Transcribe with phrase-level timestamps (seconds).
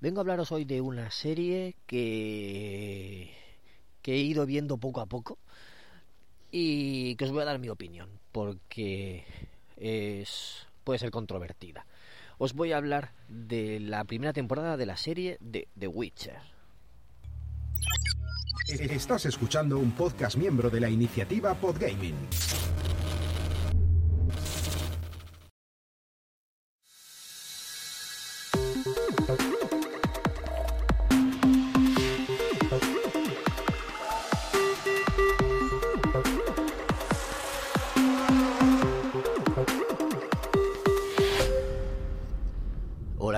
[0.00, 3.34] Vengo a hablaros hoy de una serie que
[4.02, 5.38] que he ido viendo poco a poco
[6.50, 9.24] y que os voy a dar mi opinión porque
[9.76, 11.84] es puede ser controvertida.
[12.38, 16.38] Os voy a hablar de la primera temporada de la serie de The Witcher.
[18.68, 22.14] Estás escuchando un podcast miembro de la iniciativa Podgaming.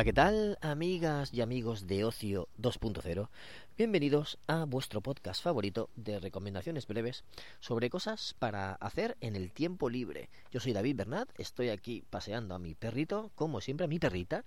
[0.05, 3.29] ¿Qué tal, amigas y amigos de Ocio 2.0?
[3.77, 7.23] Bienvenidos a vuestro podcast favorito de recomendaciones breves
[7.61, 10.31] sobre cosas para hacer en el tiempo libre.
[10.51, 14.47] Yo soy David Bernat, estoy aquí paseando a mi perrito, como siempre a mi perrita,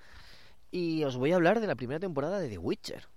[0.72, 3.08] y os voy a hablar de la primera temporada de The Witcher.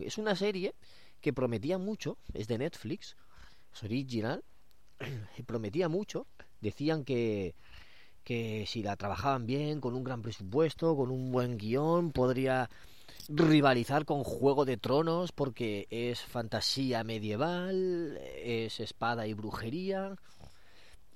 [0.00, 0.74] Es una serie
[1.22, 3.16] que prometía mucho, es de Netflix,
[3.72, 4.44] es original,
[5.38, 6.26] y prometía mucho.
[6.60, 7.54] Decían que
[8.30, 12.70] que si la trabajaban bien, con un gran presupuesto, con un buen guion, podría
[13.28, 20.14] rivalizar con Juego de Tronos porque es fantasía medieval, es espada y brujería,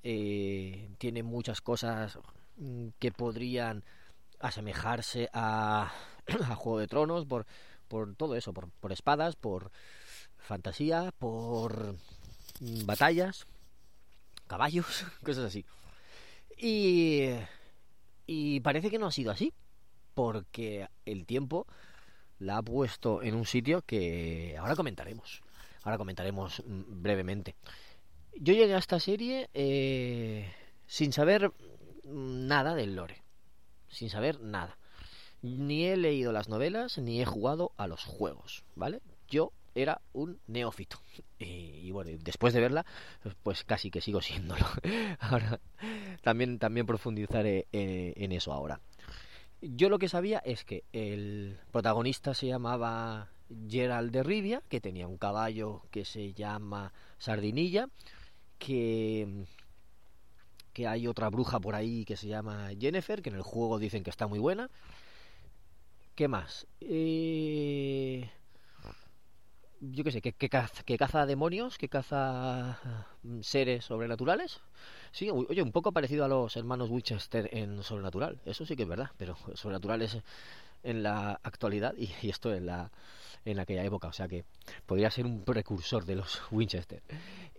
[0.03, 2.19] eh, tiene muchas cosas
[2.57, 3.85] mm, que podrían
[4.41, 5.93] asemejarse a,
[6.49, 7.45] a Juego de Tronos por,
[7.87, 9.71] por todo eso, por, por espadas, por
[10.37, 11.95] fantasía, por
[12.59, 13.47] mm, batallas,
[14.47, 15.63] caballos, cosas así.
[16.57, 17.29] Y,
[18.25, 19.53] y parece que no ha sido así,
[20.13, 21.67] porque el tiempo
[22.39, 25.41] la ha puesto en un sitio que ahora comentaremos.
[25.83, 27.55] Ahora comentaremos mm, brevemente.
[28.37, 30.51] Yo llegué a esta serie eh,
[30.87, 31.51] sin saber
[32.03, 33.21] nada del lore.
[33.87, 34.77] Sin saber nada.
[35.41, 39.01] Ni he leído las novelas, ni he jugado a los juegos, ¿vale?
[39.29, 40.97] Yo era un neófito.
[41.37, 42.85] Y, bueno, después de verla,
[43.43, 44.65] pues casi que sigo siéndolo.
[45.19, 45.59] Ahora
[46.23, 48.79] también, también profundizaré en, en, eso ahora.
[49.61, 53.29] Yo lo que sabía es que el protagonista se llamaba
[53.69, 57.89] Gerald de Rivia, que tenía un caballo que se llama Sardinilla,
[58.57, 59.45] que
[60.73, 64.03] que hay otra bruja por ahí que se llama Jennifer, que en el juego dicen
[64.03, 64.69] que está muy buena.
[66.15, 66.67] ¿Qué más?
[66.81, 68.29] Eh
[69.81, 72.79] yo qué sé, que, que, caza, que caza demonios, que caza
[73.23, 74.59] mm, seres sobrenaturales.
[75.11, 78.89] Sí, oye, un poco parecido a los hermanos Winchester en Sobrenatural, eso sí que es
[78.89, 80.17] verdad, pero Sobrenatural es
[80.83, 82.91] en la actualidad y, y esto en la
[83.45, 84.43] en aquella época, o sea que
[84.87, 87.01] podría ser un precursor de los Winchester.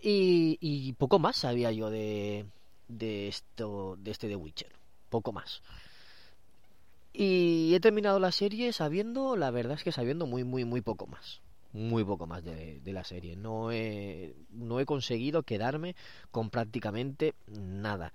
[0.03, 2.47] Y, y poco más sabía yo de,
[2.89, 4.73] de esto, de este de Witcher,
[5.09, 5.63] poco más.
[7.13, 11.07] Y he terminado la serie sabiendo, la verdad es que sabiendo muy, muy, muy poco
[11.07, 11.41] más
[11.73, 13.37] muy poco más de, la serie.
[13.37, 15.95] No he, no he conseguido quedarme
[16.31, 18.13] con prácticamente nada.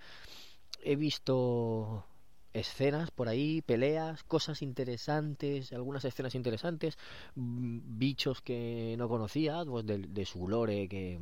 [0.84, 2.06] He visto
[2.54, 6.98] escenas por ahí, peleas, cosas interesantes, algunas escenas interesantes,
[7.36, 11.20] bichos que no conocía, pues de, de su lore que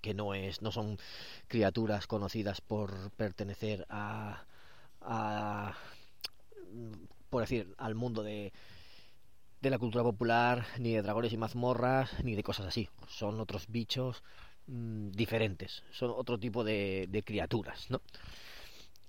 [0.00, 0.98] que no es no son
[1.46, 4.44] criaturas conocidas por pertenecer a
[5.00, 5.74] a
[7.28, 8.52] por decir al mundo de
[9.60, 12.88] de la cultura popular, ni de dragones y mazmorras, ni de cosas así.
[13.08, 14.22] Son otros bichos
[14.66, 18.00] mmm, diferentes, son otro tipo de, de criaturas, ¿no?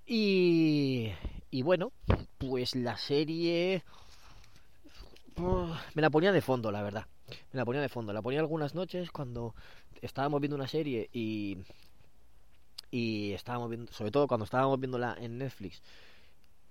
[0.06, 1.12] Y,
[1.52, 1.92] y, bueno,
[2.40, 3.84] pues la serie
[5.94, 7.06] me la ponía de fondo, la verdad.
[7.54, 8.12] Me la ponía de fondo.
[8.12, 9.54] La ponía algunas noches cuando
[10.02, 11.58] estábamos viendo una serie y
[12.92, 15.82] y estábamos viendo, sobre todo cuando estábamos viéndola en Netflix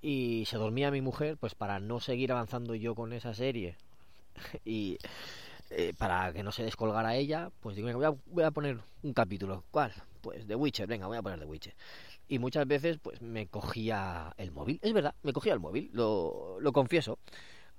[0.00, 3.76] y se dormía mi mujer, pues para no seguir avanzando yo con esa serie
[4.64, 4.98] y
[5.70, 9.12] eh, para que no se descolgara ella, pues digo, voy a, voy a poner un
[9.12, 9.64] capítulo.
[9.70, 9.92] ¿Cuál?
[10.20, 11.74] Pues The Witcher, venga, voy a poner The Witcher.
[12.28, 16.58] Y muchas veces pues me cogía el móvil, es verdad, me cogía el móvil, lo,
[16.60, 17.18] lo confieso.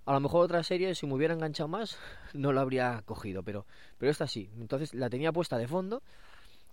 [0.06, 1.98] A lo mejor otra serie, si me hubiera enganchado más,
[2.34, 3.66] no lo habría cogido, pero,
[3.98, 4.50] pero esta sí.
[4.60, 6.02] Entonces la tenía puesta de fondo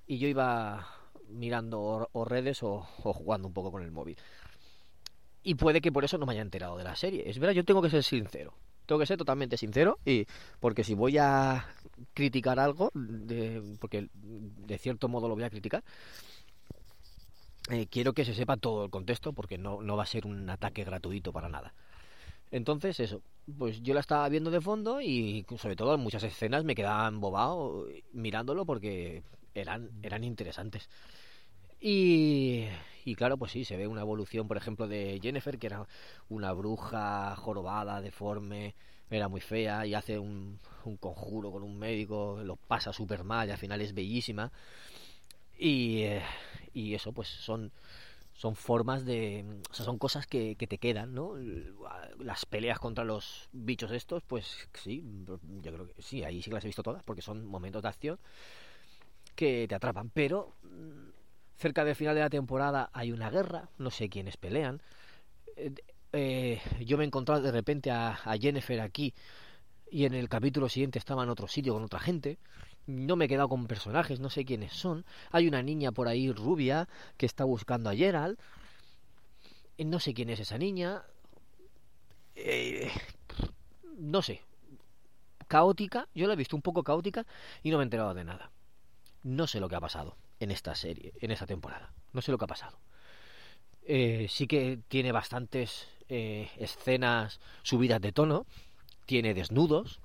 [0.07, 0.87] y yo iba
[1.29, 4.17] mirando o, o redes o, o jugando un poco con el móvil.
[5.47, 7.23] Y puede que por eso no me haya enterado de la serie.
[7.31, 8.53] Es verdad, yo tengo que ser sincero.
[8.85, 10.27] Tengo que ser totalmente sincero y
[10.59, 11.69] porque si voy a
[12.15, 15.85] criticar algo, de, porque de cierto modo lo voy a criticar,
[17.71, 20.51] eh, quiero que se sepa todo el contexto porque no, no va a ser un
[20.51, 21.75] ataque gratuito para nada.
[22.51, 23.23] Entonces, eso,
[23.57, 27.21] pues yo la estaba viendo de fondo y sobre todo en muchas escenas me quedaban
[27.21, 29.23] bobado mirándolo porque
[29.55, 30.89] eran, eran interesantes.
[31.81, 32.67] Y,
[33.17, 35.87] claro, pues sí, se ve una evolución, por ejemplo, de Jennifer, que era
[36.29, 38.75] una bruja jorobada, deforme,
[39.11, 43.49] era muy fea y hace un, un conjuro con un médico, lo pasa súper mal
[43.49, 44.51] y al final es bellísima.
[45.59, 46.23] Y, eh,
[46.75, 47.73] y eso, pues son
[48.35, 51.35] son formas de o sea, son cosas que, que te quedan no
[52.21, 55.39] las peleas contra los bichos estos pues sí yo
[55.73, 58.19] creo que sí ahí sí que las he visto todas porque son momentos de acción
[59.35, 60.55] que te atrapan pero
[61.57, 64.83] cerca del final de la temporada hay una guerra no sé quiénes pelean
[65.57, 65.73] eh,
[66.13, 69.15] eh, yo me he encontrado de repente a, Jennifer aquí
[69.91, 72.39] y en el capítulo siguiente estaba en otro sitio con otra gente
[72.87, 75.05] no me he quedado con personajes, no sé quiénes son.
[75.33, 78.39] Hay una niña por ahí rubia que está buscando a Gerald.
[79.79, 81.03] No sé quién es esa niña.
[82.37, 82.89] Eh,
[83.99, 84.41] no sé.
[85.49, 87.27] Caótica, yo la he visto un poco caótica
[87.65, 88.53] y no me he enterado de nada.
[89.25, 91.93] No sé lo que ha pasado en esta serie, en esta temporada.
[92.13, 92.79] No sé lo que ha pasado.
[93.83, 98.47] Eh, sí que tiene bastantes eh, escenas subidas de tono,
[99.07, 100.01] tiene desnudos,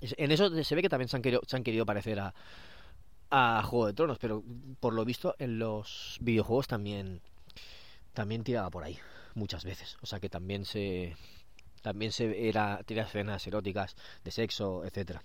[0.00, 2.34] en eso se ve que también se han querido, se han querido parecer a,
[3.30, 4.44] a Juego de Tronos, pero
[4.80, 7.22] por lo visto en los videojuegos también
[8.12, 8.98] también tiraba por ahí
[9.34, 11.16] muchas veces, o sea que también se
[11.82, 15.22] también se era tira escenas eróticas de sexo, etcétera.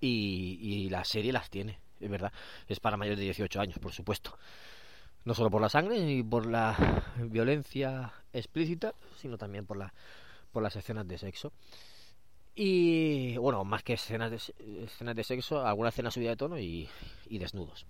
[0.00, 2.32] Y la serie las tiene, es verdad,
[2.68, 4.36] es para mayores de 18 años, por supuesto.
[5.24, 9.92] No solo por la sangre ni por la violencia explícita, sino también por la
[10.52, 11.52] por las escenas de sexo.
[12.54, 16.88] Y bueno, más que escenas de, escenas de sexo, alguna escena subida de tono y,
[17.26, 17.84] y desnudos.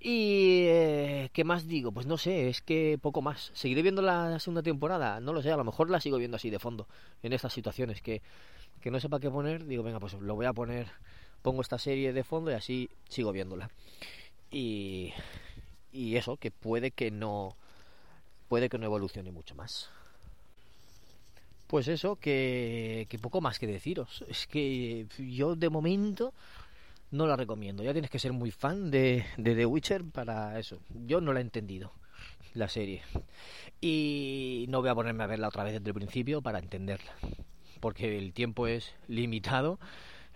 [0.00, 1.92] Y eh, ¿qué más digo?
[1.92, 3.52] Pues no sé, es que poco más.
[3.54, 5.20] ¿Seguiré viendo la segunda temporada?
[5.20, 6.88] No lo sé, a lo mejor la sigo viendo así de fondo,
[7.22, 8.20] en estas situaciones que,
[8.80, 10.88] que no sepa qué poner, digo, venga, pues lo voy a poner,
[11.42, 13.70] pongo esta serie de fondo y así sigo viéndola.
[14.50, 15.12] Y,
[15.92, 17.56] y eso, que puede que no
[18.48, 19.88] puede que no evolucione mucho más.
[21.68, 24.22] Pues eso, que, poco más que deciros.
[24.28, 26.34] Es que yo de momento
[27.10, 27.82] no la recomiendo.
[27.82, 30.80] Ya tienes que ser muy fan de, de The Witcher para eso.
[31.06, 31.92] Yo no la he entendido,
[32.52, 33.00] la serie.
[33.80, 37.14] Y no voy a ponerme a verla otra vez desde el principio para entenderla.
[37.80, 39.80] Porque el tiempo es limitado,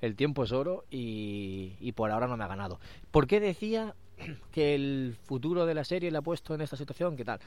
[0.00, 2.78] el tiempo es oro y, y por ahora no me ha ganado.
[3.10, 3.94] ¿Por qué decía
[4.52, 7.16] que el futuro de la serie la ha puesto en esta situación?
[7.16, 7.40] ¿Qué tal?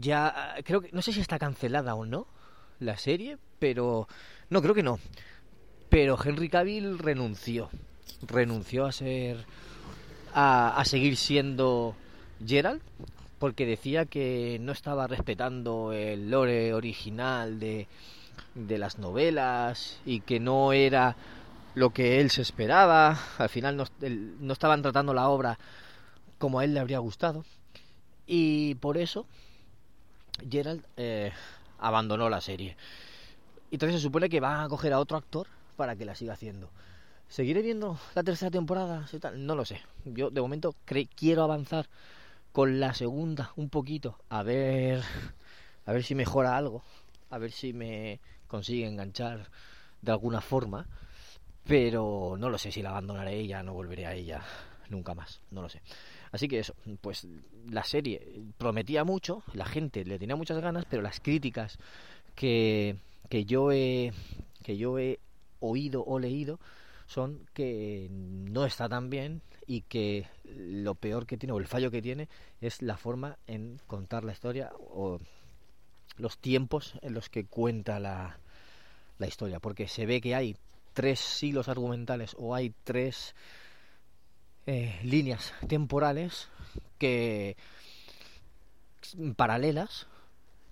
[0.00, 2.26] Ya creo que no sé si está cancelada o no
[2.78, 4.08] la serie, pero
[4.48, 4.98] no creo que no.
[5.88, 7.68] Pero Henry Cavill renunció,
[8.22, 9.44] renunció a ser
[10.32, 11.96] a, a seguir siendo
[12.44, 12.80] Gerald
[13.40, 17.88] porque decía que no estaba respetando el lore original de,
[18.54, 21.16] de las novelas y que no era
[21.74, 23.18] lo que él se esperaba.
[23.38, 23.84] Al final no,
[24.40, 25.58] no, estaban tratando la obra
[26.38, 27.44] como a él le habría gustado.
[28.26, 29.26] Y por eso
[30.48, 31.32] Gerald eh,
[31.78, 32.76] abandonó la serie.
[33.70, 35.46] Y entonces se supone que va a coger a otro actor
[35.76, 36.70] para que la siga haciendo.
[37.28, 39.06] ¿Seguiré viendo la tercera temporada?
[39.36, 39.80] No lo sé.
[40.04, 40.74] Yo de momento
[41.14, 41.86] quiero avanzar
[42.52, 44.18] con la segunda un poquito.
[44.28, 45.02] A ver,
[45.86, 46.82] a ver si mejora algo.
[47.30, 49.50] A ver si me consigue enganchar
[50.02, 50.86] de alguna forma.
[51.64, 54.42] Pero no lo sé si la abandonaré ella, no volveré a ella
[54.88, 55.40] nunca más.
[55.50, 55.80] No lo sé.
[56.32, 57.26] Así que eso, pues
[57.68, 61.78] la serie prometía mucho, la gente le tenía muchas ganas, pero las críticas
[62.34, 62.96] que,
[63.28, 64.12] que yo he
[64.62, 65.18] que yo he
[65.60, 66.60] oído o leído
[67.06, 71.90] son que no está tan bien y que lo peor que tiene o el fallo
[71.90, 72.28] que tiene
[72.60, 75.18] es la forma en contar la historia o
[76.20, 78.38] los tiempos en los que cuenta la,
[79.18, 80.56] la historia porque se ve que hay
[80.92, 83.34] tres siglos argumentales o hay tres
[84.66, 86.48] eh, líneas temporales
[86.98, 87.56] que
[89.36, 90.06] paralelas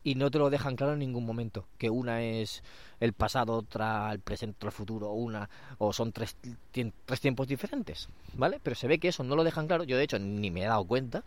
[0.05, 2.63] y no te lo dejan claro en ningún momento que una es
[3.01, 6.37] el pasado otra el presente otro el futuro una o son tres,
[6.73, 10.05] tres tiempos diferentes vale pero se ve que eso no lo dejan claro yo de
[10.05, 11.25] hecho ni me he dado cuenta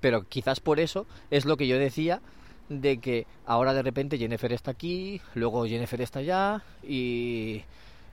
[0.00, 2.20] pero quizás por eso es lo que yo decía
[2.68, 7.62] de que ahora de repente Jennifer está aquí luego Jennifer está allá y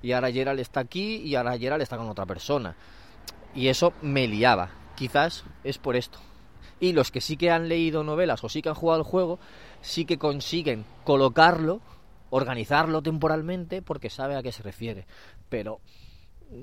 [0.01, 2.75] y ahora Gerald está aquí y ahora Gerald está con otra persona
[3.55, 4.69] y eso me liaba.
[4.95, 6.19] Quizás es por esto.
[6.79, 9.39] Y los que sí que han leído novelas o sí que han jugado el juego,
[9.81, 11.79] sí que consiguen colocarlo,
[12.29, 15.07] organizarlo temporalmente, porque sabe a qué se refiere.
[15.50, 15.79] Pero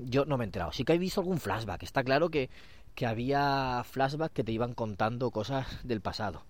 [0.05, 0.71] yo no me he enterado.
[0.71, 1.81] Sí que he visto algún flashback.
[1.81, 2.51] Está claro que,
[2.93, 6.43] que había flashback que te iban contando cosas del pasado.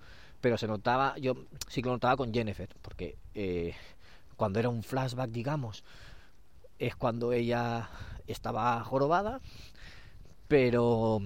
[0.44, 1.38] Pero se notaba, yo
[1.70, 3.74] sí que lo notaba con Jennifer, porque eh,
[4.36, 5.86] cuando era un flashback, digamos,
[6.78, 7.90] es cuando ella
[8.28, 9.40] estaba jorobada,
[10.50, 11.22] pero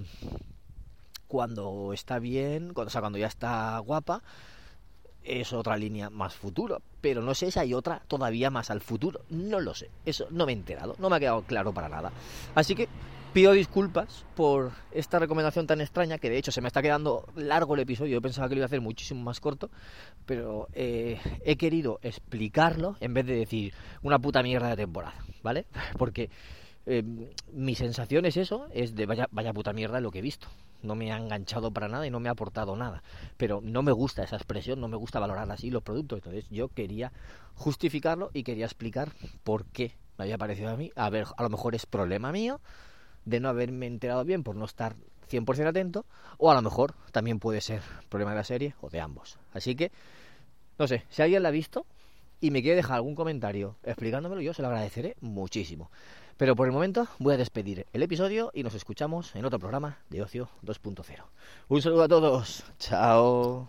[1.26, 4.22] cuando está bien, cuando, o sea, cuando ya está guapa,
[5.24, 6.80] es otra línea más futuro.
[7.00, 9.22] Pero no sé si hay otra todavía más al futuro.
[9.30, 9.90] No lo sé.
[10.06, 10.94] Eso no me he enterado.
[11.00, 12.12] No me ha quedado claro para nada.
[12.54, 12.88] Así que
[13.38, 17.74] pido disculpas por esta recomendación tan extraña, que de hecho se me está quedando largo
[17.74, 18.14] el episodio.
[18.14, 19.70] Yo pensaba que lo iba a hacer muchísimo más corto.
[20.26, 25.14] Pero eh, he querido explicarlo en vez de decir una puta mierda de temporada.
[25.44, 25.66] ¿Vale?
[25.98, 26.30] Porque
[26.86, 27.04] eh,
[27.52, 30.48] mi sensación es eso, es de vaya, vaya puta mierda lo que he visto.
[30.82, 33.04] No me ha enganchado para nada y no me ha aportado nada.
[33.36, 36.16] Pero no me gusta esa expresión, no me gusta valorar así los productos.
[36.16, 37.12] Entonces yo quería
[37.54, 39.12] justificarlo y quería explicar
[39.44, 40.90] por qué me había parecido a mí.
[40.96, 42.60] A ver, a lo mejor es problema mío
[43.28, 44.96] de no haberme enterado bien por no estar
[45.30, 46.06] 100% atento.
[46.38, 49.38] O a lo mejor también puede ser problema de la serie o de ambos.
[49.52, 49.92] Así que,
[50.78, 51.86] no sé, si alguien la ha visto
[52.40, 55.90] y me quiere dejar algún comentario explicándomelo, yo se lo agradeceré muchísimo.
[56.36, 59.98] Pero por el momento voy a despedir el episodio y nos escuchamos en otro programa
[60.08, 61.24] de Ocio 2.0.
[61.68, 62.64] Un saludo a todos.
[62.78, 63.68] Chao.